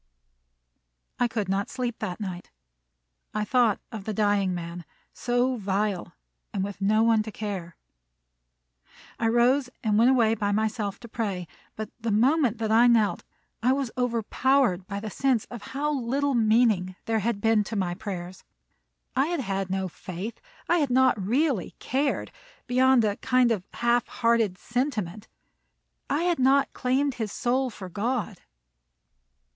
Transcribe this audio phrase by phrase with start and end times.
[1.19, 2.49] I could not sleep that night.
[3.35, 6.13] I thought of the dying man, so vile,
[6.51, 7.75] and with no one to care!
[9.19, 13.23] I rose and went away by myself to pray; but the moment that I knelt,
[13.61, 17.93] I was overpowered by the sense of how little meaning there had been to my
[17.93, 18.43] prayers.
[19.15, 22.31] I had had no faith, and I had not really cared,
[22.65, 25.27] beyond a kind of half hearted sentiment.
[26.09, 28.41] I had not claimed his soul for God.